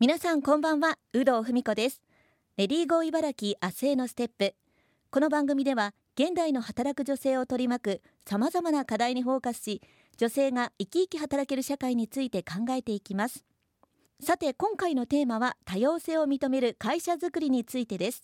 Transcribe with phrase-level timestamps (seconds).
[0.00, 2.00] 皆さんこんばんは有働文子です。
[2.56, 4.54] レディーゴー茨城明日へのステップ。
[5.10, 9.82] この番組では現代の働く女性を取り巻くさまざまな課題にフォーカスし
[10.16, 13.44] 女性が生き生き働ける社会について考えていきます。
[14.22, 18.22] さて今回のテーマは多様性を認める会社づくりについてです。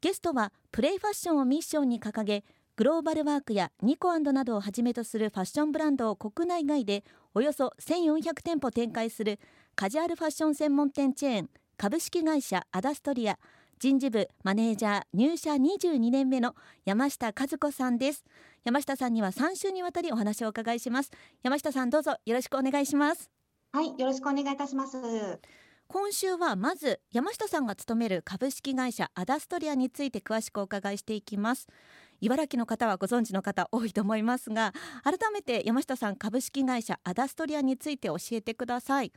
[0.00, 2.42] ゲストはプレイファッションをミッションに掲げ
[2.74, 7.04] グローバルワークやニコなどをはじめとするファッションブランドを国内外で
[7.34, 9.38] およそ1400店舗展開する
[9.80, 13.38] カジュアルファッション専門店チェーン株式会社アダストリア
[13.78, 18.24] 人事部マネージャー入社22年目の山下和子さんです。
[18.64, 21.12] 山下さんには3週にわたりお話をお伺いします。
[21.44, 23.30] 山下さんどうぞよろしくお願いします。
[23.72, 24.98] はいよろしくお願いいたします。
[25.86, 31.68] 今週はまず山下さんが勤める株式会社アダストリアについて詳しくお伺いしていきます。
[32.20, 34.74] 茨城の方はご存知の方多いと思いますが
[35.04, 39.12] 改めて山下さん株式会社アダストリアについて教えてください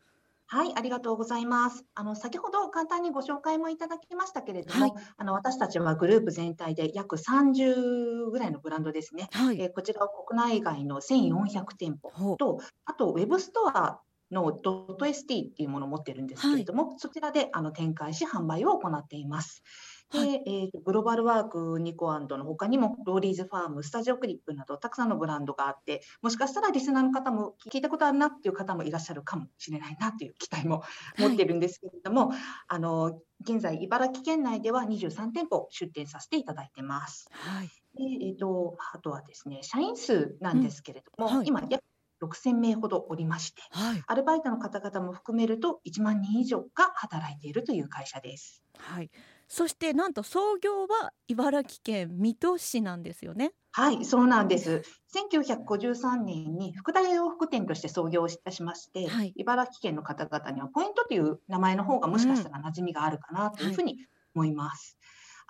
[0.54, 1.86] はい、ありがとうございます。
[1.96, 9.30] あの先ほど簡単にご紹介もいただきましたけれども、はい、あの私たちはグループ全体で約30ぐらいのブランドですね。
[9.32, 19.64] はい、えー、こちらを国内外の1400店舗と、あとウェブストアのドット ST っていうものを持ってるんですけれども、はい、そちらであの展開し販売を行っています。
[20.12, 30.84] で、はい、えー、グローバルワークニコアンドの他にもローリーズファーム、スタジオクリップなどたくさんのブランドがあって、もしかしたらリスナーの方も聞いたことあるなっていう方もいらっしゃるかもしれないなという期待も
[31.18, 37.28] 持ってるんですけれども、はい、あの現在茨城県内では23店舗出店させていただいてます。
[37.32, 41.38] はい、でえーと、あとはですね社員数なんですけれども、うん。
[41.38, 41.84] はい、今約
[42.22, 48.64] 6000名ほどおりまして、はい、アルバイトの方々も含めると1万人以上が働いているという会社です。
[48.78, 49.10] はい、
[49.48, 53.52] そしてなんと創業は茨城県水戸市なんですよね。
[53.74, 54.84] はい、そうなんです。
[55.16, 63.98] 1953年に福田洋服店として創業いたしまして、はい、茨城県の方々にはポイントという名前の方がもしかしたら馴染みがあるかなというふうに
[64.36, 64.98] 思います。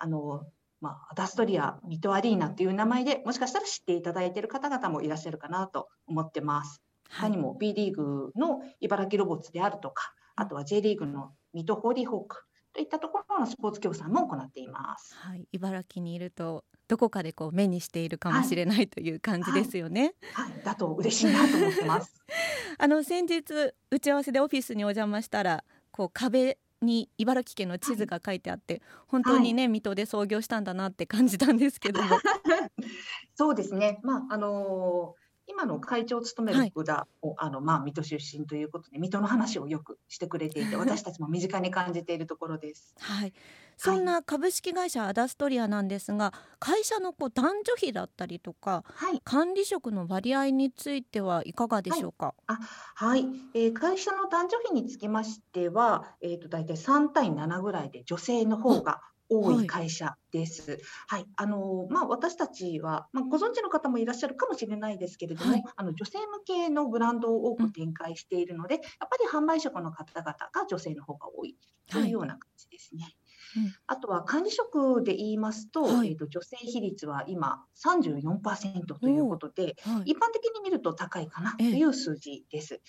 [0.04, 0.46] うんはい、あの
[0.82, 6.82] まあ、ダストリア、ミトアリーナという名前でもしかしたら知っていただいている方々もいらっしゃるかなと思ってます。
[7.08, 15.16] はい、他にも B リーグの茨城ロボッツであるとか、あとは J リーグの水戸ホーリーホーク、といったところのスポーツ協賛も行っています。
[15.16, 20.14] はい、茨城にいるとどこかでこう目にしているかもしれない、はい、という感じですよね。
[20.34, 22.22] はい、はい、だと嬉しいなと思ってます。
[22.78, 23.44] あの先日
[23.92, 32.10] 打ち合わせでオフィスにお邪魔したら、こう壁に茨城県の地図が書いてあって、はい、本当にね、水戸で創業したんだなって感じたんですけども。
[33.36, 34.00] そうですね。
[34.04, 35.21] まああのー
[35.52, 42.96] 今の会長を務める福田を、あのまあ、水戸出身ということで水戸の話をよくしてくれていて私たちも身近に感じているところです。
[43.00, 43.34] はい、
[43.78, 52.28] そんな株式会社アダストリアなんですが会社のこう男女比だったりとか、はい、管理職の割合についてはいかがでしょうか？
[52.28, 52.60] はい、あ
[52.96, 60.72] はい、えー、会社の男女比につきましては、えーと、と大体3対7ぐらいで女性の方が多い会社です。
[60.72, 71.56] はい、はい、あのまあ私たちはまあ、ご存知の方もいらっしゃるかもしれないですけれども、はい、あの女性向けのブランドを多く展開しているので、うん、やっぱり販売職の方々が女性の方が多い
[71.90, 73.04] というような感じですね。
[73.04, 73.16] はい
[73.58, 82.82] うん、あとは管理職で言いますと、はい、えーと、女性比率は今34%ということで、はい、一般的に見ると高いかなという数字です。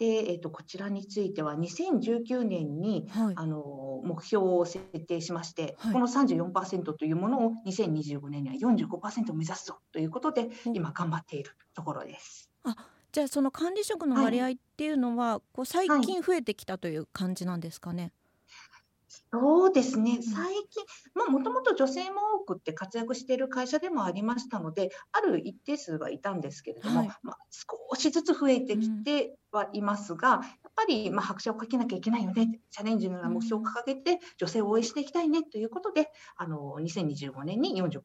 [0.00, 3.60] で、えーと、こちらについては2019年に、はい、あの
[4.02, 12.50] 目標を設定しまして、はい、この34%というものを2025年には45%を目指すぞということで、今頑張っているところです。
[12.64, 12.76] あ
[13.12, 18.12] じゃあその管理職の割合っていうのは、はい、こう最近増えてきたという感じなんですかね？
[19.32, 20.84] そうですね、最近、
[21.14, 38.00] まあ、もともと女性も多くって活躍している会社でもありましたので、ある一定数はいたんですけれども、はい、まあ、少しずつ増えてきてはいますが、うん、やっぱりまあ拍車をかけなきゃいけないよね、チャレンジのような目標を掲げて、女性を応援していきたいねということで、あの2025年に45%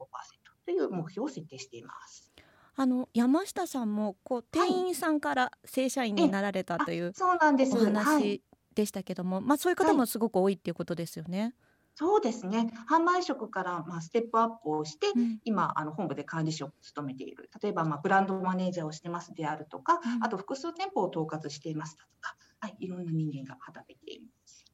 [0.66, 2.32] という目標を設定しています。
[2.78, 7.78] あの山下さんもこう店員さんから正社員になられたという、そうなんです。
[7.78, 8.42] お話
[8.74, 11.56] でしたけども、まあ、そういう方もすごく多いっていうことですよね。
[11.98, 12.74] そうですね。
[12.90, 17.50] 販売職からまあステップアップをして、うん、今あの本部で管理職を務めている。
[17.64, 24.66] 例えばまあブランドマネージャーをしてますであるとか、うん、あと複数店舗を統括していますとか、はい、いろんな人間が働いています。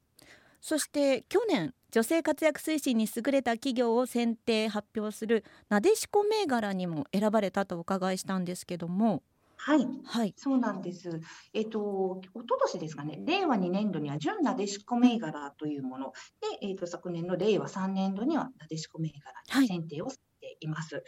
[0.60, 9.22] そして去年女性活躍推進に優れた企業を選定発表するなでしこ銘柄にも選ばれたとお伺いしたんですけども。
[9.56, 11.20] はい、はい、そうなんです。
[11.52, 16.12] えっ、と、一昨年ですかね、令和2年度には純なでしこ銘柄というもの。
[16.60, 20.96] で、えっ、と、昨年の令和3年度にはなでしこ銘柄に選定をしています。
[20.96, 21.04] はい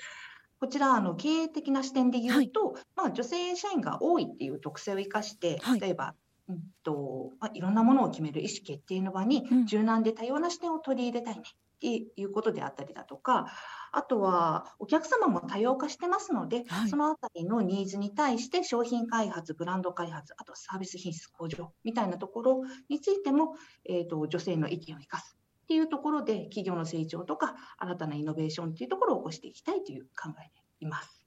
[0.61, 6.15] こちらあの経営的な視点で言うと、はい、まあ、女性社員が多いっていう特性を生かして、はい、例えば
[6.49, 13.47] うんとまあ、いろんなものを決める意思決定の場に柔軟で多様な視点を取り入れたいねっていうことであったりだとか、
[13.93, 23.55] あとはお客様も多様化してますので、はい、そのあたりのニーズに対して商品開発、ブランド開発、あとサービス品質向上みたいなところについても、
[23.85, 31.27] えーと、女性の意見を生かすっていうところで企業の成長とか新たなイノベーションっていうところを起こしていきたいという考えでいます。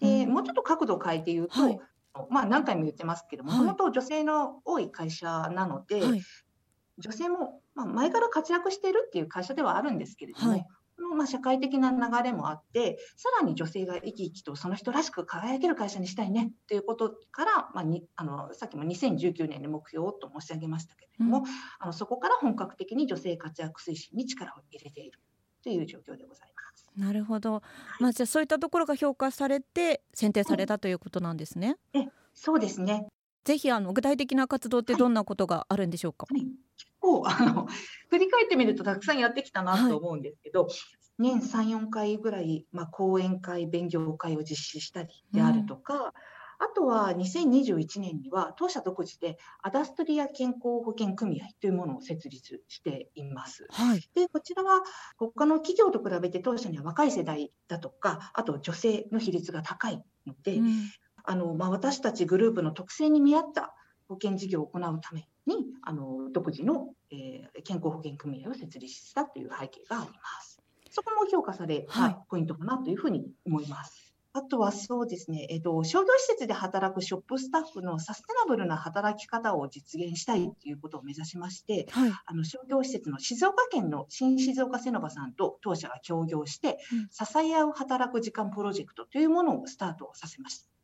[0.00, 1.80] で、うん、もうちょっと角度を変えて言うと、はい
[2.30, 6.22] まあ、何回も言ってますけども、もともと女性の多い会社なので、はい、
[6.98, 10.66] 女性も、まあ、前から活躍しているっていう会社ではあるんですけれども、はい、
[10.96, 21.44] このまあ社会的な流れもあって、さらに女性が生き生きとその人らしく輝ける会社にしたいねということから、まあ、にあのさっきも2019年に目標と申し上げましたけれども、うん、
[21.78, 25.20] あのそこから本格的に女性活躍推進に力を入れている
[25.62, 26.59] という状況でございます。
[26.96, 27.62] なるほど。
[28.00, 31.76] まあ、じゃあそういったところが評価されて選定されたということなんですね。
[31.94, 33.06] え、そうですね。
[33.44, 36.26] ぜひあの具体的な活動ってどんなことがあるんでしょうか？
[36.30, 36.52] はい、結
[37.00, 37.66] 構あの
[38.10, 40.72] 振り返ってみるとたくさんやってきたなと思うんですけど、はい、
[41.18, 46.12] 年3、4回ぐらい、まあ、講演会、勉強会を実施したりであるとか、うん、
[46.60, 53.66] あとは2021年には当社独自でアダストリア健康保険組合というものを設立しています。
[53.70, 54.82] はい、でこちらは
[55.16, 60.90] 他の企業と比べて当社には若い世代だとかあと女性の比率が高いので、うん、
[61.24, 63.74] あのまあ、私たちグループの特性に見合った
[64.08, 70.60] 保険事業を行うためにあの独自の、えー、健康保険組合を設立したという背景があります。
[70.90, 74.09] そこも評価されたポイントかなというふうに思います。
[74.32, 90.79] あとはそうですね、えっと、商業施設で働くショップスタッフのサステナブルな働き方を実現したいということを目指しまして、はい、あの商業施設の静岡県の新静岡セノバさんと当社が協業して、うん、支え合う働く時間プロジェクトというものをスタートさせました。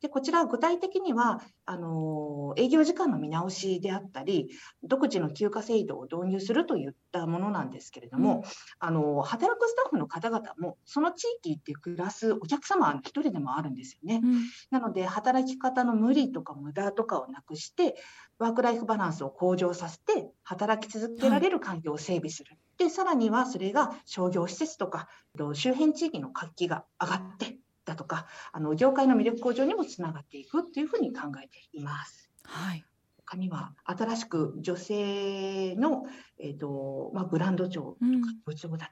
[0.00, 4.50] でこちら具体的にはあの営業時間の見直しであったり
[4.82, 8.42] 独自の休暇制度を導入するといったものなんですけれども、うん、
[8.78, 14.20] あの働くスタッフの方々もその地域で暮らすお客様は一人でもあるんですよね。
[14.22, 14.40] うん、
[14.70, 17.96] なので働き方の無理とか無駄とかをなくして
[18.38, 22.50] ワークライフバランスを向上させて働き続けられる環境を整備する。
[22.50, 25.08] はい、でさらにはそれが商業施設とか
[25.54, 32.30] 周辺地域の活気が上がってだとかあの業界の魅力向上にもつながっていくというふうに考えています。
[32.44, 32.84] はい。
[33.26, 36.04] 他には新しく女性の、
[36.38, 37.98] えーとまあ、ブランド長とか
[38.44, 38.90] 部長だとか、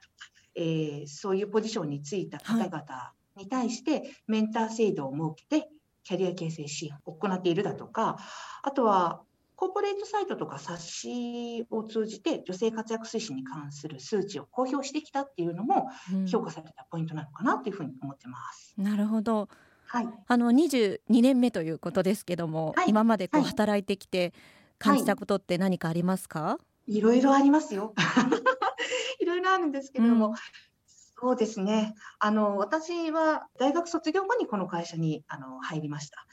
[0.55, 5.69] うん、えー、そういうポジションについた方々に対してメンター制度を設けて
[6.03, 8.17] キャリア形成支援を行っているだとか
[8.61, 9.21] あとは
[9.55, 15.89] コーポレートサイトとか冊子を通じて女性活躍推進に関する数値を公表してきたっていうのも
[16.29, 18.73] 評価されたポイントなのかなというふうに思ってます。
[18.77, 19.49] うん、なるほど。
[19.87, 24.33] はい、あの22年目ということですけども、はい、今までこう働いてきて
[24.77, 27.93] 感じたことって何かありますか、はい、いろいろありますよ。
[29.19, 30.33] いろいろあるんですけれども、うん、
[30.85, 31.95] そうですね。
[32.19, 36.25] あの私は大学卒業後にこの会社にあの入りました。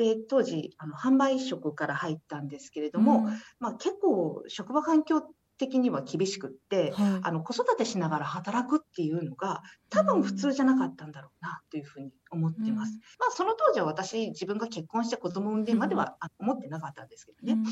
[0.00, 3.24] で当時あの販売職から入ったんですけれども、うん、
[3.58, 5.22] まあ、結構職場環境
[5.58, 12.92] 的には厳しくって、はい、あの子育てしながら働くっていうのが多分普通じゃなかったんだろうなというふうに思ってます。
[12.92, 17.52] うん、まあその当時は私自分が結婚して子供産んでまでは思ってなかったんですけどね。
[17.52, 17.64] うん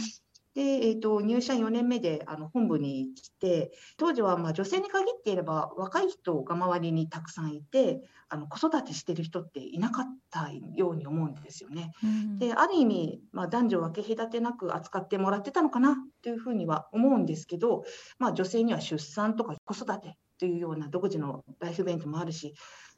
[0.59, 11.93] で、えーと、入社4年目であの本部に来て当時はまあ女性に限っていれば若い人が周りにたくさんいてあの子育てしてる人っていなかったように思うんですよね。
[12.03, 17.85] うん、である意味、まあ、男女分け隔てなく扱ってもらってたのかなというふうには思うんですけど、
[18.19, 22.55] まあ、女性には出産とか子育てというような独自のライフイベントもあるし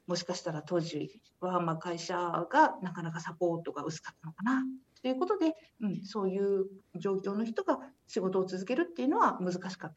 [0.07, 4.63] もしかしたら当時はま会社がなかなかサポートが薄かったのかな
[5.01, 6.65] ということで、うん、そういう
[6.95, 9.91] 状況の人が仕事を続けるっていうのは難しかったかも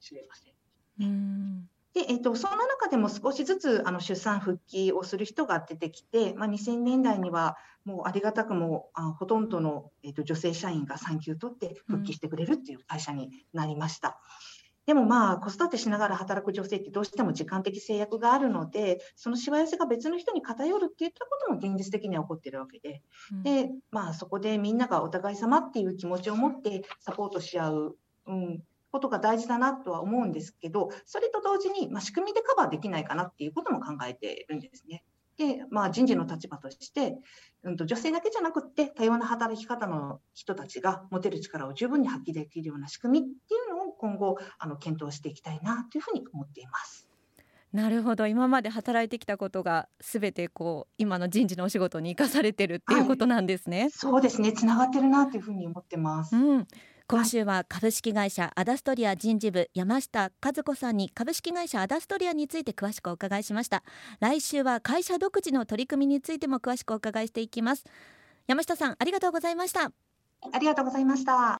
[0.00, 1.08] しれません。
[1.08, 14.20] うんでえーと、そんな中でも少しずつあの出産復帰をする人が出てきて、まあ、2000年代にはもうありがたくもあほとんどの、えーと、女性社員が産休取って復帰してくれるっていう会社になりました。
[14.90, 23.00] でもまあ子育てしながら働く女性ってどうしても時間的制約があるのでそのしわ寄せが別の人に偏るっていったことも現実的には起こっているわけで
[23.32, 35.04] うん、でまあ、そこでみんながお互い様っていう気持ちを持ってサポートし合う、うん、ことが大事だなとは思うんですけどそれと同時に、まあ、仕組みでカバーできないかなっていうことも考えているんですね。
[35.40, 37.16] でまあ、人事の立場として、
[37.62, 47.06] うん、と女性だけじゃなくって多様な働き方の人たちが持てる力を十分に発揮できるような仕組みっていうのを今後あの検討していきたいなというふうに思っています。
[47.74, 48.26] なるほど。
[48.26, 54.52] 今まで働いてきたことがすべてこう今の人事のお仕事に生かされてるっていうことなんですね、はい、そうですね。
[54.52, 56.66] つながってるなというふうに思ってます、うん、
[57.06, 63.84] 今週は株式会社アダストリア人事部山下和子さんに株式会社アダストリアについて詳しくお伺いしました。
[64.18, 67.84] 来週は会社独自の取り組みについても詳しくお伺いしていきます。
[68.48, 69.92] 山下さんありがとうございました。
[70.52, 71.58] ありがとうございました